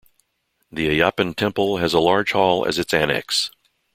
[0.71, 3.51] The Ayyappan Temple has a large hall as its annex.